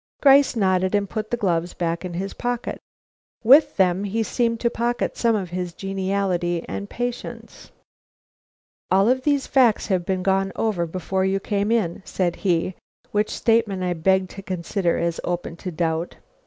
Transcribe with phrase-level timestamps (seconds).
[0.19, 2.79] Gryce nodded, and put the gloves back in his pocket.
[3.43, 7.69] With them he seemed to pocket some of his geniality and patience.
[8.89, 12.73] "All these facts have been gone over before you came in," said he,
[13.11, 16.15] which statement I beg to consider as open to doubt.